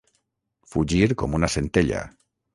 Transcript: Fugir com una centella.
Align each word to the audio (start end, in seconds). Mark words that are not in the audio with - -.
Fugir 0.71 1.09
com 1.23 1.37
una 1.41 1.51
centella. 1.59 2.03